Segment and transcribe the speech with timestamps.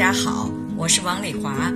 [0.00, 0.48] 大家好，
[0.78, 1.70] 我是王丽华，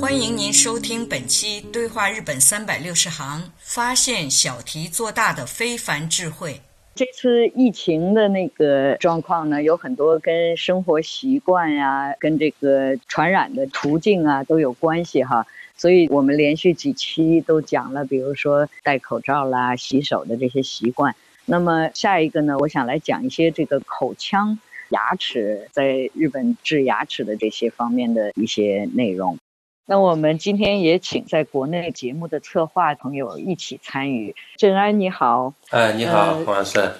[0.00, 6.62] 欢迎您收听本期《对话日本三百六十行》，发现小题做大的非凡智慧。
[6.94, 15.46] 这次疫情的那个状况呢，有很多跟生活习惯呀、跟这个传染的途径啊都有关系哈。
[15.76, 21.14] 所以我们连续几期都讲了，比如说戴口罩啦、洗手的这些习惯。
[21.44, 24.58] 那么下一个呢，我想来讲一些这个口腔。
[24.90, 29.38] 牙齿在日本治牙齿的这些方面的一些内容，
[29.86, 34.34] 那我们今天也请在国内节目的策划朋友一起参与。
[34.56, 36.92] 郑安你好，哎，你好，黄老师。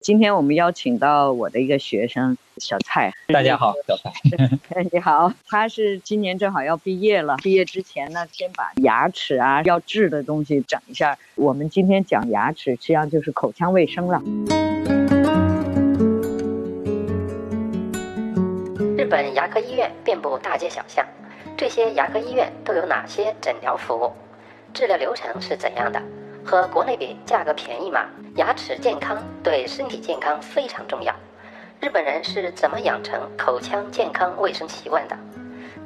[0.00, 4.12] 今天我们邀请到我的一个学生小蔡，大家好，小蔡。
[4.92, 11.18] 你好，他是今年正好要毕业了，毕业之前呢，先把牙齿啊要治的东西整一下。
[11.34, 14.22] 我们今天讲牙齿，实际上就是口腔卫生了。
[19.08, 21.02] 日本牙科医院遍布大街小巷，
[21.56, 24.12] 这些牙科医院都有哪些诊疗服务？
[24.74, 25.98] 治疗流程是怎样的？
[26.44, 28.04] 和国内比，价格便宜吗？
[28.36, 31.14] 牙齿健康对身体健康非常重要。
[31.80, 35.16] 日本人是怎么养成口腔健康卫生习惯的？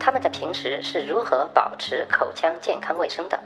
[0.00, 3.38] 他们在平时是如何保持口腔健康卫生的？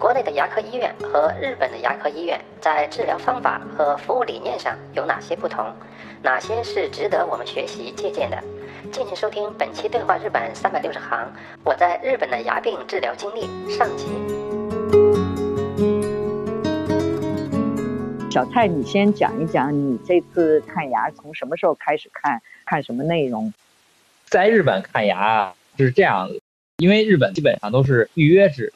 [0.00, 5.72] 国内的牙科医院和日本的牙科医院在治疗方法和服务理念上有哪些不同？
[6.22, 8.36] 哪些是值得我们学习借鉴的？
[8.88, 11.20] 敬请收听本期《对话日本三百六十行》，
[11.64, 14.06] 我在日本的牙病治疗经历上集。
[18.30, 23.52] 小蔡，你先讲一讲你这次看牙从什么时候开始看，看什么内容？
[24.24, 26.40] 在日本看牙是这样子，
[26.78, 28.72] 因为日本基本上都是预约制。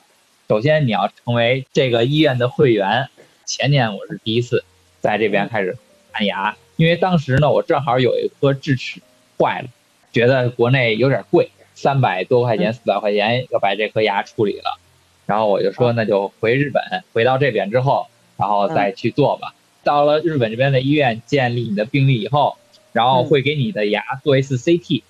[0.48, 3.09] 首先你要成为这个医院的会员。
[3.47, 4.65] 前年我是第一次
[5.00, 5.78] 在这边开始
[6.12, 9.00] 看牙，因为当时呢，我正好有一颗智齿
[9.38, 9.69] 坏了。
[10.14, 14.78] 觉得国内有点贵，三百多块钱、四百块钱要把这颗牙处理了，
[15.26, 19.53] 然后我就说那就回日本，回到这边之后，然后再去做吧。
[19.82, 22.56] 到了日本这边的医院，建立你的病历以后，
[22.92, 25.03] 然后会给你的牙做一次 CT，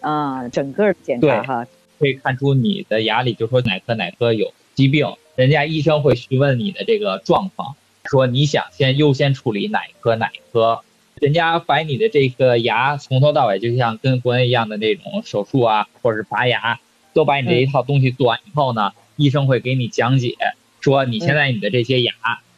[0.00, 1.66] 啊，整个检查哈，
[1.98, 5.06] 可以看出你的牙里就说哪颗哪颗有疾病，
[5.36, 10.80] 人家医生会询问你的这个状况，说你想先优先处理哪一颗哪一颗。
[11.16, 16.80] 人家把你的这个牙从头到尾，就像跟国内一样的那种手术啊，或者是拔牙，
[17.12, 20.34] 都把你这一套东西做完以后呢，医生会给你讲解，
[20.80, 22.12] 说你现在你的这些牙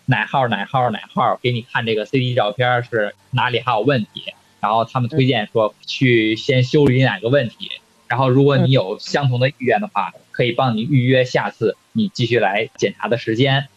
[0.07, 7.71] 哪号哪号哪号，给你看这个 CT 照片是哪里还有问题，然后他们推荐说去先修理哪个问题，
[8.07, 13.69] 然后如果你有相同的意愿的话，可以帮你预约下次你继续来检查的时间。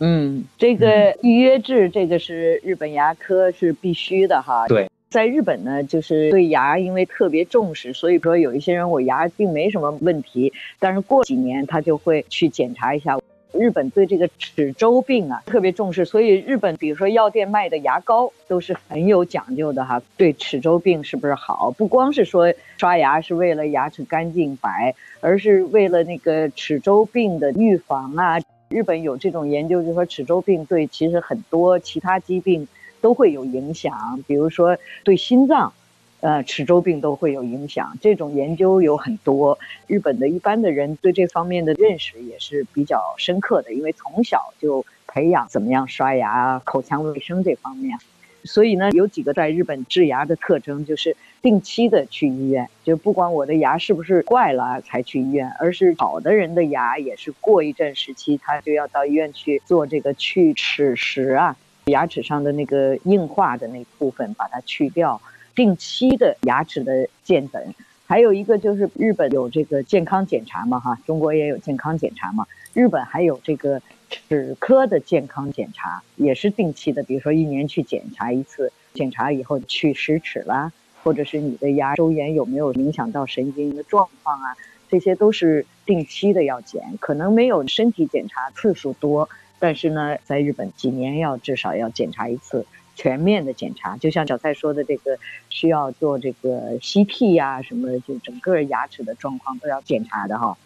[0.00, 4.66] 嗯，这个预约制，这个是日本牙科是必须的哈。
[4.68, 13.18] 对，在日本呢，就是对牙因为特别重视，所以说有一些人我牙并没什么问题，但是过几年他就会去检查一下。
[13.56, 20.02] 日本对这个齿周病啊特别重视，所以日本比如说药店卖的牙膏都是很有讲究的哈。
[20.16, 21.70] 对齿周病是不是好？
[21.70, 28.40] 不光是说刷牙是为了牙齿干净白，而是为了那个齿周病的预防啊。
[28.68, 32.66] 日本有这种研究，就说齿周病对其实很多其他疾病
[33.00, 35.72] 都会有影响，比如说对心脏，
[36.20, 37.96] 呃，齿周病都会有影响。
[38.00, 47.98] 这种研究有很多，日本的一般的人对这方面的认识也是比较深刻的，因为从小就培养怎么样刷牙、口腔卫生这方面。
[48.44, 61.56] 所以呢，有几个在日本治牙的特征，就是定期的去医院，就不管我的牙是不是坏了才去医院，而是好的人的牙也是过一阵时期，他就要到医院去做这个去齿石啊，
[61.86, 65.20] 牙齿上的那个硬化的那部分把它去掉，
[65.54, 67.74] 定期的牙齿的健诊。
[68.06, 72.46] 还有一个就是日本有这个健康检查嘛，哈，中国也有健康检查嘛。
[72.74, 73.80] 日本还有这个
[74.10, 80.72] 齿科的健康检查，也是定期的，比如说一年去检查一次，检查以后去十齿啦，
[81.02, 84.56] 或者是你的牙周炎有没有影响到神经的状况啊，
[84.88, 89.28] 这些都是定期的要检，可能没有身体检查次数多，
[89.58, 92.66] 但是呢，在日本几年要至少要检查一次。
[92.96, 95.18] 全面的检查，就像小蔡说的，这个
[95.48, 100.56] 需要做这个 CT 呀，什么就整个牙齿的状况都要检查的哈。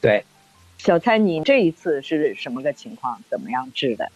[0.00, 0.24] 对，
[0.78, 3.22] 小蔡，你这一次是什么个情况？
[3.28, 4.10] 怎么样治的？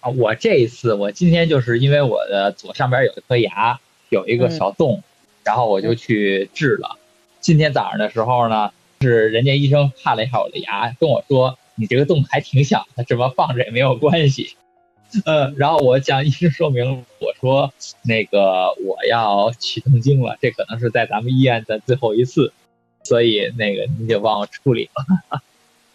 [0.00, 3.80] 啊，我这一次，我今天就是因为我的左上边有一颗牙
[4.10, 5.02] 有一个小洞，
[5.44, 6.98] 然后我就去治了。
[7.40, 14.56] 今天早上的时候呢，是人家医生看了一下我的牙，跟我说你这个洞还挺小的，这么放着也没有关系。
[15.24, 22.52] 呃，然后我向医生说明，我说那个我要取痛经了，这可能是在咱们医院的最后一次，
[23.08, 25.42] 所以那个你就帮我处理了。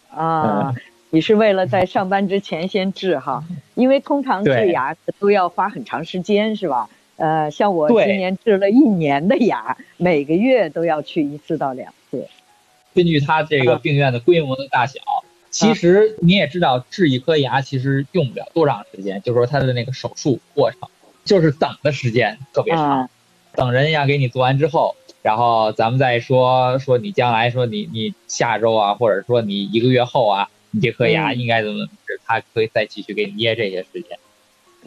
[0.10, 0.74] 啊，
[1.12, 3.44] 你是为了在上班之前先治哈？
[3.76, 6.90] 因为通常治牙都要花很长时间，是吧？
[7.18, 12.28] 呃，像我今年治了一年的牙，每个月都要去一次到两次。
[12.96, 15.00] 根据他这个病院的规模的大小。
[15.52, 20.90] 其实你也知道，治一颗牙其实用不了多长时间，就是说他的那个手术过程，
[21.26, 23.08] 就是等的时间特别长，
[23.54, 34.20] 等人家给你做完之后，然后咱们再说说你将来说你你下周啊，或者说你一个月后啊，你这颗牙应该怎么治，他可以再继续给你捏这些时间。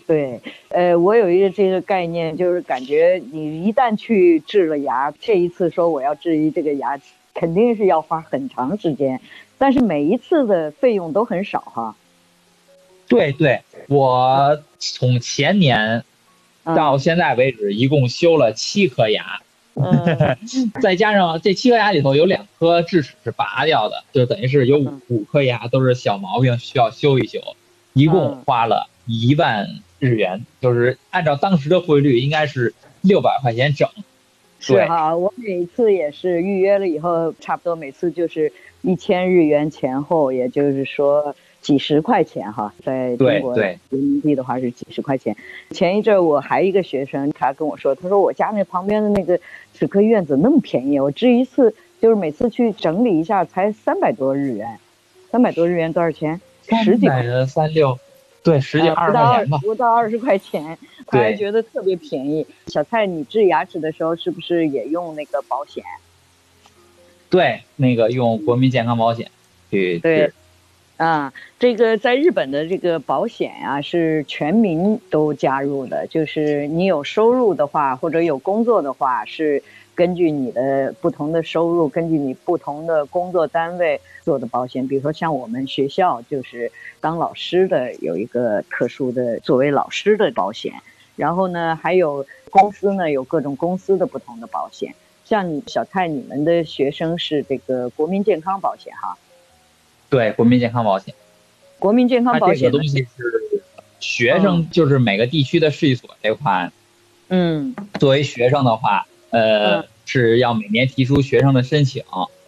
[0.07, 7.01] 对，呃，我有一个这个概念，就是感觉你一旦去治了牙，这一次说我要治一这个牙，
[7.35, 9.21] 肯定是要花很长时间。
[9.59, 11.97] 但是每一次的费用都很少哈。
[13.09, 16.05] 对对，我从前年
[16.63, 19.41] 到现在为止，一共修了七颗牙，
[20.81, 27.41] 再加上这七颗牙里头有两颗智齿是拔掉的，就等于是有五颗牙都是小毛病需要修一修，
[27.93, 29.69] 一共花了一万
[29.99, 33.89] 日元，就是按照当时的汇率应该是六百块钱整。
[34.59, 45.37] 是哈，我每次也是预约了以后，差不多每次就是一千日元前后，也就是说几十块钱哈，在中国人民币的话是几十块钱。
[45.73, 49.41] 前一阵我还一个学生，他跟我说，他说我家那旁边的那个
[49.75, 51.01] 齿科医院怎么那么便宜？
[51.01, 54.79] 我治一次就是每次去整理一下才三百多日元，
[55.33, 56.41] 三百多日元多少钱？
[56.85, 57.99] 十几块三六。
[58.45, 62.47] 对，十几二十块钱吧，不到二十块钱，他还觉得特别便宜。
[62.69, 65.83] 小蔡，你治牙齿的时候是不是也用那个保险？
[67.29, 69.33] 对，那个用国民健康保险
[69.69, 70.33] 去治。
[70.97, 79.63] 啊，这个在日本的这个保险啊，是全民都加入的，就是你有收入的话，或者有工作的话是。
[79.97, 86.71] 根据你的不同的收入，根据你不同的工作单位做的保险，比如说像我们学校就是
[87.01, 90.75] 当老师的有一个特殊的作为老师的保险，
[91.17, 94.95] 然后呢还有公司呢有各种公司的不同的保险，
[95.25, 99.17] 像小蔡你们的学生是这个国民健康保险哈？
[100.09, 101.15] 对，国民健康保险。
[101.79, 103.63] 国民健康保险这个东西是
[104.01, 106.71] 学生就是每个地区的税所这块，
[107.29, 109.07] 嗯，作为学生的话。
[109.31, 112.03] 呃，是要每年提出学生的申请，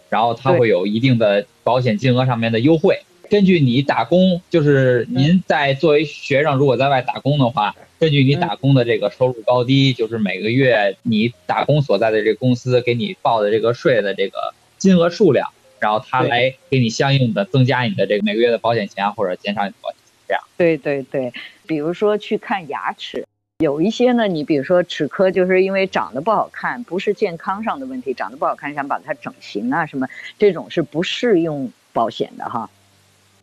[0.09, 3.01] 然后他会有一定的保险金额上面的优惠。
[3.29, 20.13] 根据你打工，就是您在作为学生如果在外打工的话，根据你打工的这个收入高低，就是每个月你打工所在的这个公司给你报的这个税的这个金额数量，然后他来给你相应的增加你的这个每个月的保险钱或者减少你的保险钱。
[20.27, 20.43] 这样。
[20.57, 21.33] 对对对，
[21.65, 23.25] 比如说去看牙齿。
[23.59, 30.07] 有一些呢，你比如说齿科，就是因为长得不好看，不是健康上的问题，长得不好看，想把它整形啊什么，
[30.37, 32.69] 这种是不适用保险的哈。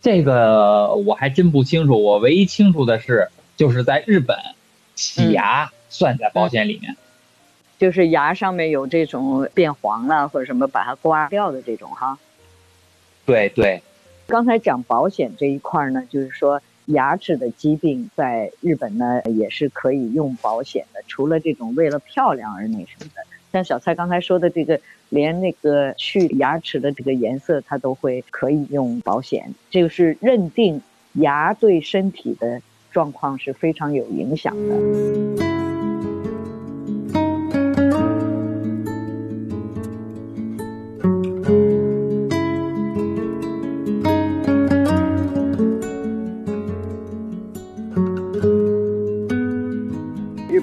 [0.00, 3.28] 这个我还真不清楚，我唯一清楚的是，
[3.58, 4.38] 就是在日本，
[4.94, 6.96] 洗牙算在保险里面，
[7.78, 12.18] 就是牙上面有这种变黄了或者什么，把它刮掉的这种哈。
[13.26, 13.82] 对对，
[14.26, 16.62] 刚才讲保险这一块呢，就是说。
[16.86, 30.80] 牙齿的疾病在日本呢也是可以用保险的，除了这种为了漂亮而那什么的，像小蔡刚才说的这个，连那个去牙齿的这个颜色，它都会可以用保险，这个是认定
[31.14, 35.65] 牙对身体的状况是非常有影响的。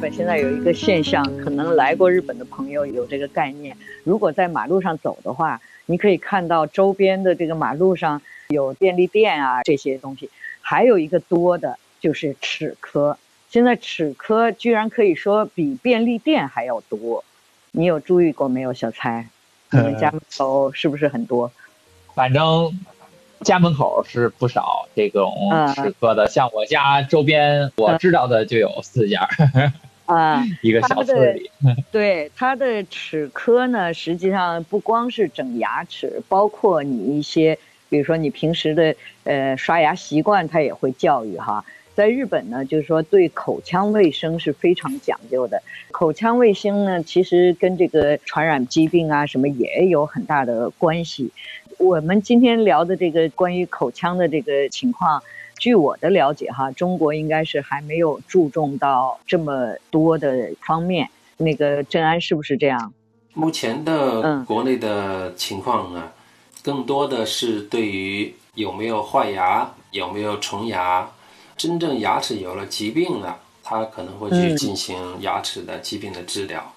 [0.03, 3.77] 本现在有一个现象，可能来过日本的朋友有这个概念。
[4.03, 10.29] 如果在马路上走的话，你可以看到周边的这个马路上有便利店啊这些东西，
[10.59, 13.17] 还有一个多的就是齿科。
[13.49, 17.23] 现在齿科居然可以说比便利店还要多，
[17.71, 19.29] 你有注意过没有，小蔡？
[19.71, 21.49] 你们家门口是不是很多？
[22.13, 22.77] 反正
[23.39, 25.33] 家门口是不少这种
[25.73, 29.29] 齿科的，像我家周边我知道的就有四家。
[30.05, 31.49] 啊，一个小村里。
[31.91, 37.57] 对，它的齿科呢，实际上不光是整牙齿，包括你一些，
[37.89, 41.63] 比如说你平时的呃刷牙习惯，它也会教育哈。
[41.95, 45.61] 在日本呢，就是说对口腔卫生是非常讲究的。
[45.91, 51.29] 口腔卫生呢，其实跟这个传染疾病啊什么也有很大的关系。
[51.77, 55.21] 我们今天聊的这个关于口腔的这个情况，
[55.57, 61.09] 据我的了解哈，中国应该是还没有注重到这么多的方面。
[61.37, 62.93] 那个郑安是不是这样？
[63.33, 66.11] 目前的国内的情况呢，
[66.61, 71.09] 更多的是对于有没有坏牙、有没有虫牙。
[71.55, 76.73] 真正牙齿有了疾病了，他可能会去进行牙齿的疾病的治疗。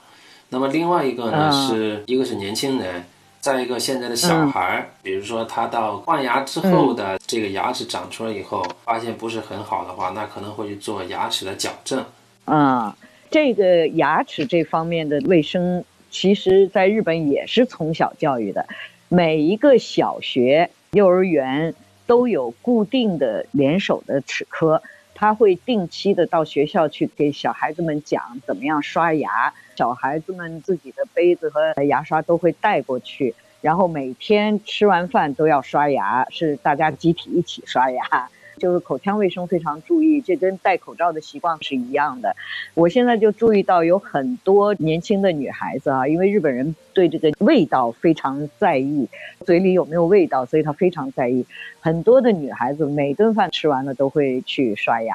[0.51, 3.05] 那么另外一个呢，是一个是年轻人，
[3.47, 12.05] 再一个现在的小孩儿，比如说他到换牙之后的这个牙齿长出来以后，发现不是很好的话，那可能会去做牙齿的矫正。
[12.47, 12.97] 啊，
[13.31, 18.67] 这个牙齿这方面的卫生，其实在日本也是从小教育的，
[19.09, 21.73] 每一个小学、幼儿园。
[22.09, 24.81] 都有固定的联手的齿科，
[25.19, 38.29] 他会定期的到学校去给小孩子们讲怎么样刷牙，小孩子们自己的杯子和牙刷都会带过去，然后每天吃完饭都要刷牙，是大家集体一起刷牙。
[38.59, 42.35] 就是口腔卫生非常注意，这跟戴口罩的习惯是一样的。
[42.75, 49.09] 我现在就注意到有很多年轻的女孩子啊，因为日本人对这个味道非常在意，
[49.45, 51.45] 嘴里有没有味道，所以他非常在意。
[51.81, 55.15] 很多的女孩子每顿饭吃完了都会去刷牙，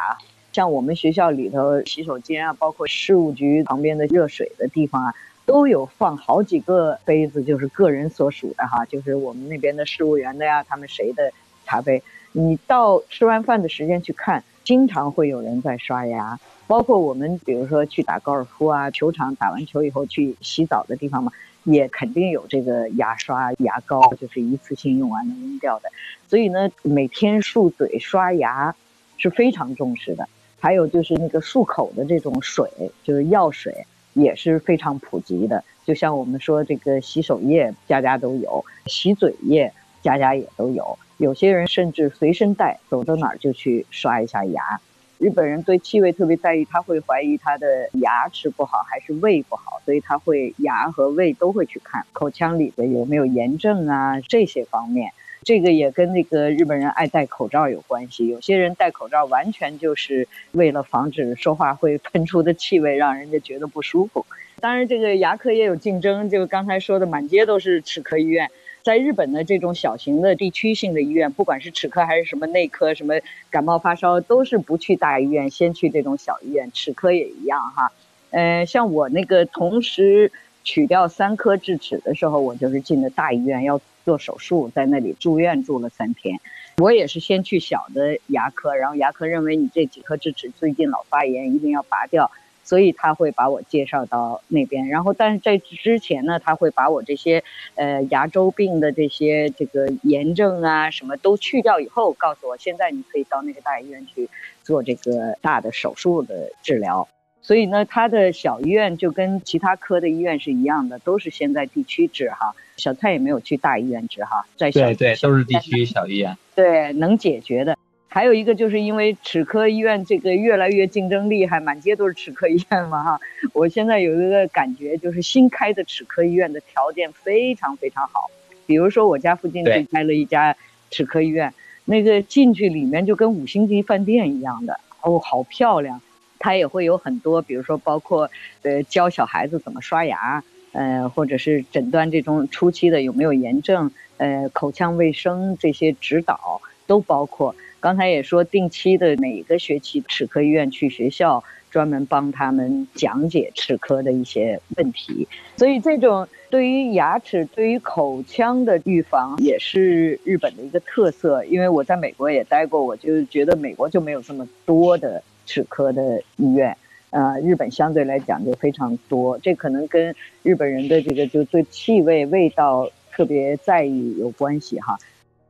[0.54, 11.32] 像我们学校里头洗手间啊，包括事务局旁边的热水的地方啊，都有放好几个杯子，就是个人所属的哈，就是我们那边的事务员的呀，他们谁的
[11.66, 12.04] 茶杯。
[12.34, 21.32] 你到吃完饭的时间去看，经常会有人在刷牙，包括我们，比如说去打高尔夫啊，球场打完球以后去洗澡的地方嘛，
[21.64, 25.90] 也肯定有这个牙刷、牙膏，就是一次性用完能扔掉的。
[26.28, 28.76] 所以呢，每天漱嘴、刷牙
[29.18, 30.28] 是非常重视的。
[30.60, 32.70] 还有就是那个漱口的这种水，
[33.04, 35.64] 就是药水，也是非常普及的。
[35.84, 40.98] 就像我们说这个洗手液，家家都有；洗嘴液，家家也都有。
[41.18, 44.80] 有些人甚至随身带，走到哪儿就去刷一下牙。
[45.20, 55.12] 日本人对气味特别在意，他会怀疑他的牙齿不好还是胃不好，所以他会牙和胃都会去看，口腔里的有没有炎症啊这些方面。
[55.44, 58.28] 这个也跟那个日本人爱戴口罩有关系。
[58.28, 64.26] 有些人戴口罩完全就是为了防止说话会喷出的气味让人家觉得不舒服。
[64.60, 68.50] 当然，这个牙科也有竞争，就刚才说的，满街都是齿科医院。
[68.84, 73.14] 在日本的这种小型的地区性的医院，不管是齿科还是什么内科，什么
[73.50, 76.72] 感冒发烧，都是不去大医院，先去这种小医院。
[76.72, 77.92] 齿科也一样哈。
[78.32, 80.32] 呃，像我那个同时
[80.64, 86.40] 取掉三颗智齿的时候，我就是进的大医院要做手术，在那里住院住了三天。
[86.78, 92.32] 我也是先去小的牙科，然后牙科认为你这几颗智齿最近老发炎，一定要拔掉。
[92.64, 97.44] 所以他会把我介绍到那边，然后但是在之前呢，他会把我这些
[97.76, 104.30] 呃牙周病的这些这个炎症啊什么都去掉以后，告诉我现在你可以到那个大医院去
[104.64, 107.08] 做这个大的手术的治疗。
[107.44, 112.54] 所以呢，他的小医院就跟其他科的医院是一样的，都是先在地区治哈。
[112.78, 117.76] 小蔡也没有去大医院治哈，在对对都是地区小医院，对能解决的。
[118.14, 123.18] 还有一个就是因为齿科医院这个越来越竞争厉害，满街都是齿科医院嘛哈。
[123.54, 128.30] 我现在有一个感觉，就是新开的齿科医院的条件非常非常好。
[128.66, 130.54] 比如说我家附近就开了一家
[130.90, 131.54] 齿科医院，
[131.86, 136.02] 那个进去里面就跟五星级饭店一样的哦，好漂亮。
[136.38, 138.30] 它也会有很多，比如说包括
[138.64, 147.56] 呃教小孩子怎么刷牙，呃或者是诊断这种初期的有没有炎症，呃口腔卫生这些指导都包括。
[147.82, 161.44] 刚才也说，定期的每个学期齿科医院去学校专门帮他们讲解齿科的一些问题，所以这种对于牙齿、对于口腔的预防也是日本的一个特色。
[161.46, 166.78] 因为我在美国也待过，我就觉得美国就没有这么多的齿科的医院，
[167.10, 175.00] 呃，日本相对来讲就非常多，这可能跟日本人的这个就对气味味道特别在意有关系哈。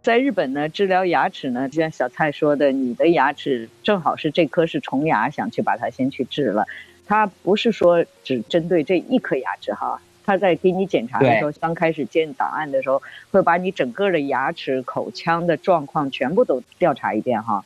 [0.04, 6.66] 在日本呢，治疗牙齿呢，就像小蔡说的，你的牙齿正好是这颗是虫牙，想去把它先去治了。
[7.06, 17.64] 它不是说只针对这一颗牙齿哈，他在给你检查的时候，刚开始建档案的时候，会把你整个的牙齿、口腔的状况全部都调查一遍哈。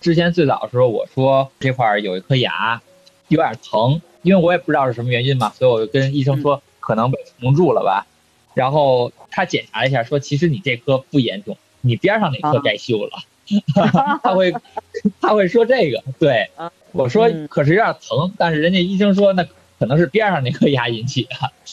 [0.00, 2.82] 之前最早的时候，我说这块儿有一颗牙
[3.28, 8.06] 有点疼，因为我也不知道是什么原因嘛，所以我就跟医生说可能被虫蛀了吧。
[8.54, 13.18] 然后他检查了一下，说其实你这颗不严重，你边上那颗该修了。
[14.22, 14.52] 他会
[15.20, 16.50] 他会说这个，对，
[16.92, 19.44] 我说可是有点疼，但是人家医生说那
[19.78, 21.30] 可能是边上那颗牙引起的，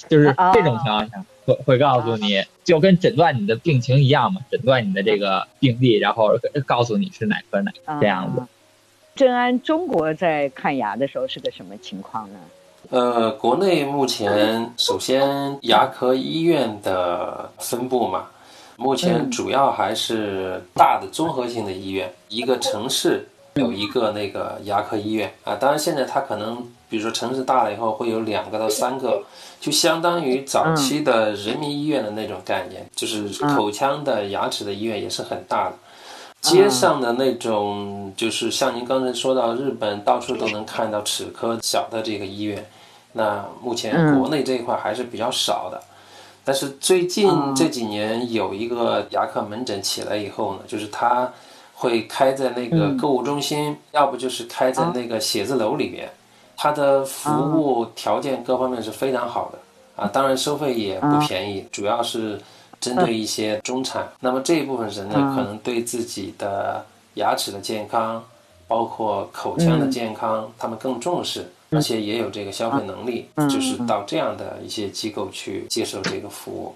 [0.07, 1.25] 就是这种情况下。
[1.45, 6.29] 会会告诉你，就跟诊断你的病情一样嘛，诊断你的这个病例，然后
[6.65, 8.41] 告诉你是哪颗哪这样子。
[9.13, 12.39] 正安，中国在看牙的时候是个什么情况呢？
[12.91, 18.29] 呃，国内目前首先牙科医院的分布嘛，
[18.77, 25.55] 目前主要还是大的综合性的医院，一个城市有一个那个牙科医院啊。
[25.55, 26.57] 当然现在它可能，
[26.89, 29.23] 比如说城市大了以后会有两个到三个。
[29.63, 35.75] 就相当于早期的人民医院的那种概念，就是口腔的、牙齿的医院也是很大的。
[36.41, 42.69] 街上的那种，就是像您刚才说到，日本到处都能看到齿科小的这个医院。
[43.13, 45.81] 那目前国内这一块还是比较少的。
[46.45, 51.31] 但是最近这几年有一个牙科门诊起来以后呢，就是它
[51.73, 56.11] 会开在那个购物中心，要不就是开在那个写字楼里面。
[56.55, 59.57] 它的服务条件各方面是非常好的
[59.95, 62.39] 啊，当然收费也不便宜，主要是
[62.79, 64.07] 针对一些中产。
[64.19, 66.85] 那么这一部分人呢，可能对自己的
[67.15, 68.23] 牙齿的健康，
[68.67, 76.75] 包括口腔的健康，他们更重视，而且也有这个消费能力，就是到这样的一些机构去接受这个服务。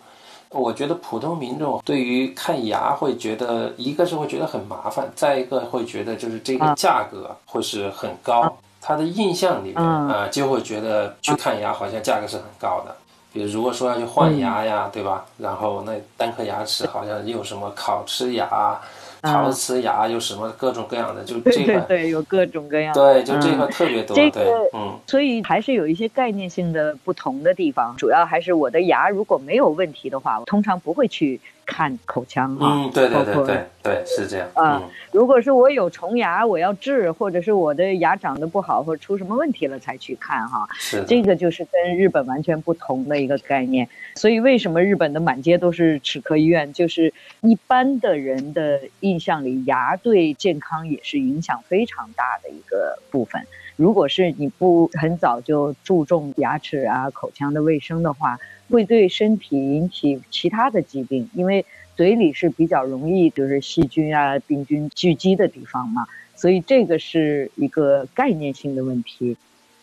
[0.50, 8.58] 我觉得普通民众对于看牙会觉得，一个是会觉得很麻烦，再一个会觉得就是这个价格会是很高。
[8.80, 12.96] 他的印象里面啊，就会觉得去看牙好像价格是很高的。
[13.34, 15.26] 比如如果说要去换牙呀，对吧？
[15.38, 18.80] 然后那单颗牙齿好像又什么烤瓷牙、
[19.22, 22.94] 陶瓷牙，有什么各种各样的，就这个对有各种各样。
[22.94, 24.16] 对，就这个特别多。
[24.16, 27.96] 这个嗯，所以还是有一些概念性的不同的地方。
[27.98, 31.40] 主要还是我的牙如果没有问题的话，我通常不会去。
[31.68, 34.82] 看口腔啊，嗯，对对对对对，是这样啊。
[35.12, 40.68] 如果是我有虫牙，我要治，或者是我的牙长得不好，或者出什么问题了才去看哈。
[40.80, 43.88] 是，这个就是跟日本完全不同的一个概念。
[44.16, 46.72] 所以为什么日本的满街都是齿科医院？
[46.72, 53.46] 就是一般的人的印象里，牙对健康也是影响非常大的一个部分。
[53.76, 69.36] 如果是你不很早就注重牙齿啊、口腔的卫生的话，会对身体引起其他的疾病，因为嘴里是比较容易就是细菌啊、病菌聚集的地方嘛，所以这个是一个概念性的问题。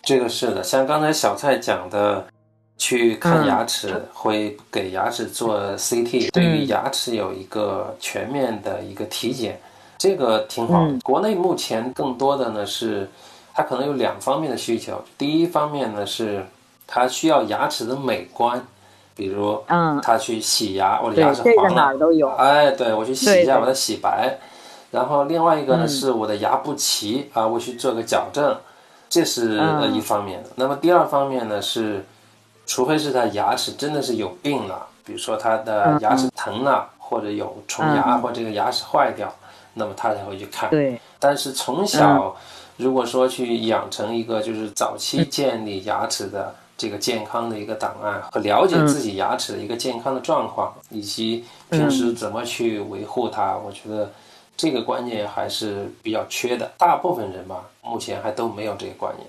[0.02, 2.26] 这个是的，像刚才小蔡讲的，
[2.76, 9.58] 去看牙齿会给牙齿做 CT，对于牙齿有一个全面的一个体检，
[9.98, 10.86] 这个挺好。
[11.02, 13.08] 国内目前更多的呢是。
[13.56, 16.44] 它可能有两方面的需求，第一方面呢是，
[16.88, 18.60] 它需要牙齿的美观，
[19.14, 24.38] 比如，嗯，他去洗牙，我的牙齿黄了，哪儿都有，哎，对我去洗一下，把它洗白。
[24.90, 28.56] 然后另外一个呢是我的牙不齐啊，我去做个矫正，
[29.08, 29.60] 这是
[29.92, 30.50] 一方面的。
[30.56, 32.04] 那么第二方面呢是，
[32.66, 39.32] 除非是他牙齿真的是有病了，比如说他的牙齿疼了，或者有虫牙，或者这个牙齿坏掉，
[39.74, 40.70] 那么他才会去看。
[40.70, 42.34] 对，但是从小。
[42.76, 54.12] 如果说去养成一个就是早期建立牙齿的这个健康的一个档案和了解自己牙齿的一个健康的状况，以及平时怎么去维护它，我觉得
[54.56, 56.72] 这个观念还是比较缺的。
[56.76, 59.28] 大部分人吧，目前还都没有这个观念。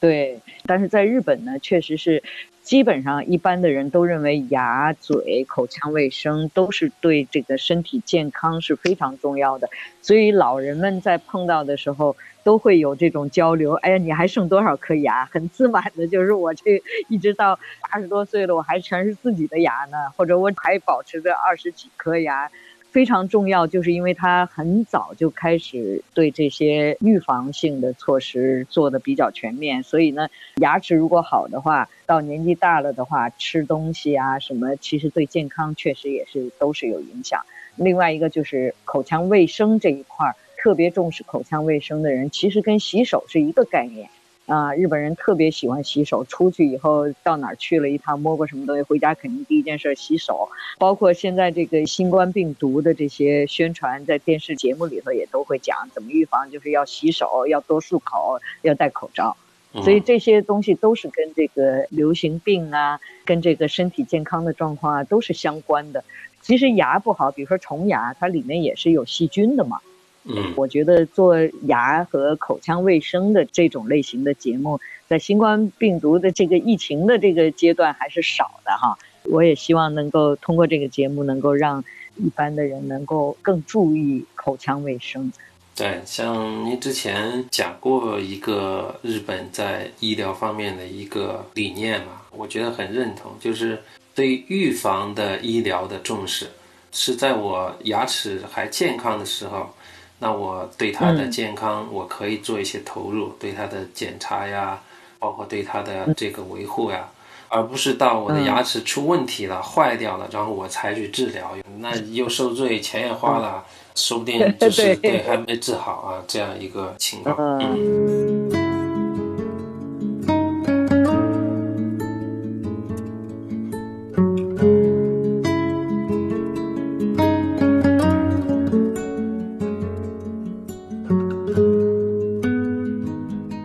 [0.00, 2.22] 对，但是在日本呢，确实是
[2.64, 9.68] 基本上一般的人都认为牙、嘴、口腔卫生都是对这个身体健康是非常重要的，
[10.02, 12.16] 所以老人们在碰到的时候。
[12.44, 13.72] 都会有这种交流。
[13.72, 15.24] 哎呀，你还剩多少颗牙？
[15.24, 17.58] 很自满的，就是我这一直到
[17.90, 22.50] 八十多岁了，我还全是自己的牙呢，或者我还保持着二十几颗牙，
[22.94, 23.66] 非常重要。
[23.66, 30.28] 就是因为他很早就开始对这些预防性的措施做的比较全面，所以呢，
[30.58, 37.40] 牙齿如果好的话，到年纪大了的话，吃东西啊什么，其实对健康确实也是都是有影响。
[37.74, 40.36] 另外一个就是口腔卫生这一块儿。
[40.56, 44.08] 特别重视口腔卫生的人，其实跟洗手是一个概念。
[44.46, 50.48] 啊，日本人特别喜欢洗手，出去以后到哪儿去了一趟，摸过什么东西，回家肯定第一件事洗手。
[50.78, 59.34] 包括现在这个新冠病毒的这些宣传，在电视节目里头也都会讲怎么预防，就是要洗手，要多漱口，要戴口罩。
[59.82, 66.04] 所以这些东西都是跟这个流行病啊，跟这个身体健康的状况啊都是相关的。
[66.42, 69.80] 其实牙不好，比如说虫牙，它里面也是有细菌的嘛。
[70.26, 78.96] 嗯，我觉得做牙和口腔卫生的这种类型的节目，在新冠病毒的这个疫情的这个阶段还是少的哈。
[79.24, 81.84] 我也希望能够通过这个节目，能够让
[82.16, 85.30] 一般的人能够更注意口腔卫生。
[85.76, 93.82] 对，像您之前讲过一个日本在医疗方面的一个理念嘛，我觉得很认同，就是
[94.14, 96.48] 对预防的医疗的重视，
[96.92, 99.68] 是在我牙齿还健康的时候。
[100.18, 104.80] 那我对他的健康，我可以做一些投入，对他的检查呀，
[105.18, 107.08] 包括对他的这个维护呀，
[107.48, 115.22] 而不是到我的牙齿出问题了、坏掉了，然后我才去治疗，那又受罪，钱也花了，说不定就 是对。
[115.22, 117.36] 还没治好啊，这样一个情况。
[117.60, 118.63] 嗯。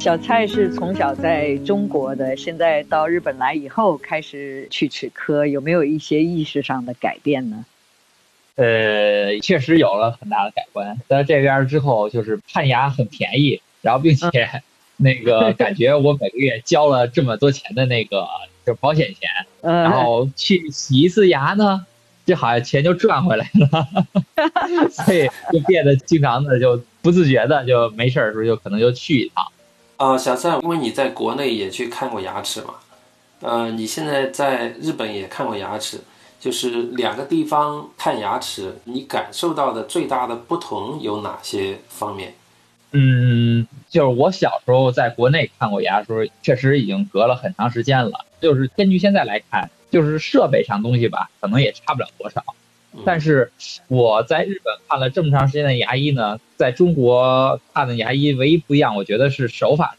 [0.09, 7.63] 小蔡是从小在中国的，现在到日本来以后开始去齿科，有没有一些意识上的改变呢？
[8.55, 10.99] 呃，确实有了很大的改观。
[11.07, 14.49] 在这边之后，就是看牙很便宜，然后并且
[14.97, 18.25] 那个 感觉我每个月交了这么多钱的那个
[18.65, 19.29] 就保险钱，
[19.61, 21.85] 然后去洗一次牙呢，
[22.25, 23.87] 就好像钱就赚回来了，
[24.89, 29.45] 所以就变得经常的就不自觉的就没事儿的时候就可能就去一趟。
[29.99, 32.75] 啊，小蔡，因为你在国内也去看过牙齿嘛，
[33.41, 35.99] 呃，你现在在日本也看过牙齿，
[36.39, 42.33] 就是两个地方看牙齿，你感受到的最大的不同有哪些方面？
[42.93, 48.25] 嗯，就是我小时候在国内看过牙的时候，确实已经隔了很长时间了。
[48.39, 52.41] 就是根据现在来看，就是设备上东西吧，可能也差不了多少。
[53.05, 53.51] 但是
[53.87, 59.95] 我在日本看了这么长时间的牙医呢，在中国看的牙医唯一不一样，我觉得是手法，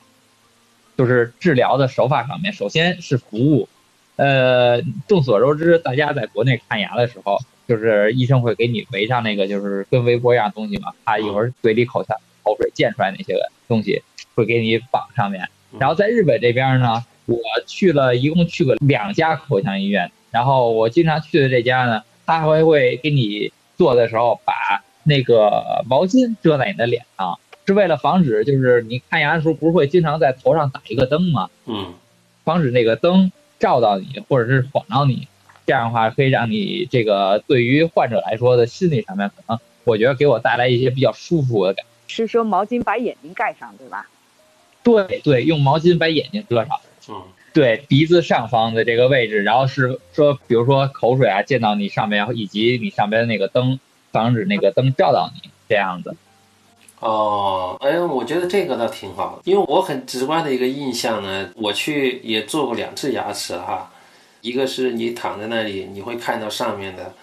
[0.98, 2.52] 就是治疗的手法上面。
[2.52, 3.68] 首先是服务，
[4.16, 14.02] 呃，众所周知，大家在国内看牙的时候，就是医生会给你围上那个就是跟围脖一样东西嘛，怕一会儿嘴里口下口水溅出来那些个东西，
[14.34, 15.48] 会给你绑上面。
[15.78, 22.02] 然后在日本这边呢，我去了一共去过两家口腔医院，然后我经常去的这家呢。
[22.26, 31.48] 他还会给你做的时候，把那个毛巾遮在你的脸上，是为了防止，就是你看牙的时候，不是会经常在头上打一个灯吗？
[31.66, 31.94] 嗯，
[32.44, 35.26] 防止那个灯照到你，或者是晃到你，
[35.66, 41.90] 这样的话可以让你这个对于患者来说的心理上面，可能我觉得给我带来一些比较舒服的感觉。
[42.08, 44.08] 是说毛巾把眼睛盖上，对吧？
[44.82, 46.80] 对对，用毛巾把眼睛遮上。
[47.08, 47.22] 嗯。
[47.52, 53.78] 对鼻子上方的这个位置，然后是说，比如说口水啊溅到你上面，然后以及你上边的那个灯，
[54.12, 56.14] 防止那个灯照到你这样子。
[57.00, 63.90] 哦，哎，我觉得这个倒挺好的，因为我很直观的一个印象呢，我去也做过两次牙齿哈，
[64.42, 67.14] 一个是你躺在那里，你会看到上面的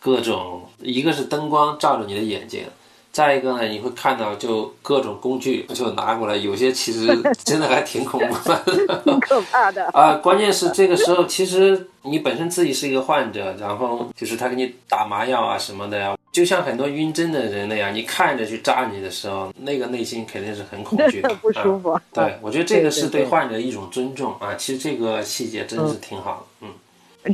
[0.00, 2.64] 各种，一个是灯光照着你的眼睛。
[3.12, 7.06] 再一个呢，你会看到就各种工具就拿过来，有些其实
[7.44, 8.62] 真的还挺恐怖的，
[9.04, 10.14] 挺可怕的 啊！
[10.14, 21.98] 关键是这个时候，其实你本身自己是一个患者，然后就是他给你打麻药啊什么的呀，就像很多晕针的人那样，你看着去扎你的时候，那个内心肯定是很恐惧的，不舒服。
[22.12, 24.54] 对，我觉得这个是对患者一种尊重啊。
[24.54, 26.72] 其实这个细节真是挺好的，嗯。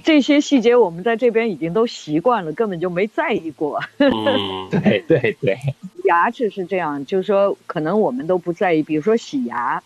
[0.02, 3.80] 这些细节我们在这边已经都习惯了，根本就没在意过。
[3.98, 5.56] 嗯，对对对，
[6.04, 8.82] 牙齿是这样，就是说可能我们都不在意。
[8.82, 9.82] 比如说洗牙，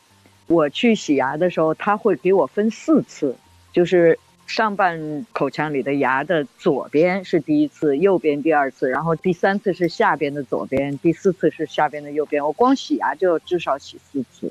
[0.46, 3.36] 我去洗牙的时候，他会给我分四次，
[3.72, 12.44] 就是上半口腔里的牙的左边是第一次，右边第二次，然后第三次是下边的左边，第四次是下边的右边。
[12.44, 14.50] 我光洗牙就至少洗四次，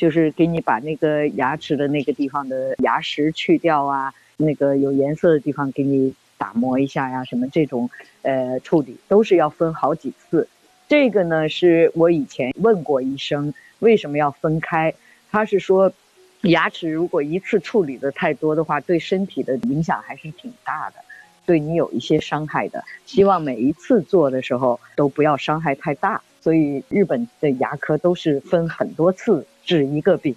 [0.00, 4.14] 就是给你把那个牙齿的那个地方的牙石去掉啊。
[4.38, 7.90] 那个有颜色的地方给你打磨一下呀，什么这种，
[8.22, 10.48] 呃，处理都是要分好几次。
[10.88, 14.94] 这个呢，是我以前问过医生为什么要分开，
[15.30, 15.92] 他是说，
[16.40, 21.04] 牙齿如果一次处理的太多的话，对身体的影响还是挺大的，
[21.44, 22.82] 对你有一些伤害的。
[23.04, 26.22] 希望每一次做的时候都不要伤害太大。
[26.40, 30.34] 所以日本的牙科都是分很多次治一个病。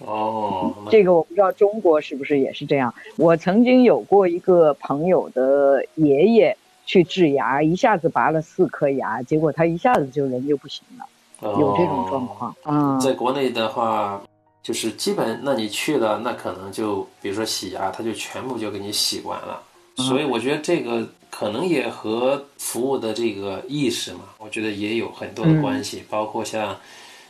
[0.00, 2.94] 哦，这个我不知道中国是不是也是这样。
[3.16, 11.06] 我曾经有过一个朋友的爷爷去治牙，一下子拔了四颗牙，结果他一下子就人就不行了，
[11.40, 12.98] 有这种状况啊。
[13.00, 14.22] 在国内的话。
[14.64, 19.62] 就是基本，那你去了，那可能就比如说洗牙，他就全部就给你洗完了。
[19.96, 26.04] 所以我觉得这个可能也和服务的这个意识嘛，我觉得也有很多的关系。
[26.08, 26.68] 包括像，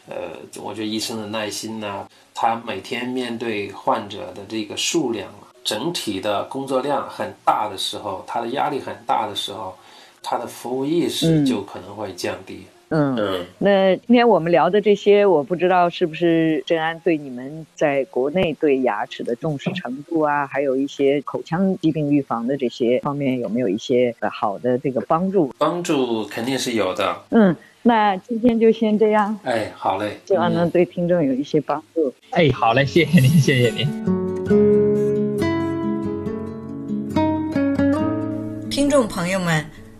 [0.07, 0.14] 呃，
[0.62, 5.33] 我觉得医生的耐心呐，他每天面对患者的这个数量，
[5.64, 9.75] 整体的工作量很大的时候，他的压力很大的时候，
[10.23, 12.67] 他的服务意识就可能会降低。
[12.97, 25.53] 嗯嗯，那今天我们聊的这些，我不知道是不是郑安对你们在国内对牙齿的重视程度啊，还有一些口腔疾病预防的这些方面有没有一些好的这个帮助？
[25.59, 27.17] 帮助肯定是有的。
[27.31, 29.37] 嗯，那今天就先这样。
[29.43, 32.15] 哎，好嘞，希望能对听众有一些帮助。
[32.31, 33.89] 哎，好嘞，谢谢您，谢谢您。
[38.71, 39.84] 听众朋友们。